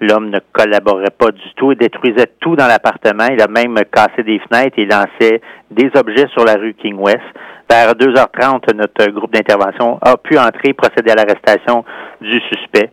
[0.00, 1.72] L'homme ne collaborait pas du tout.
[1.72, 3.26] Il détruisait tout dans l'appartement.
[3.30, 7.20] Il a même cassé des fenêtres et lançait des objets sur la rue King West.
[7.70, 11.84] Vers 2h30, notre groupe d'intervention a pu entrer et procéder à l'arrestation
[12.20, 12.88] du suspect.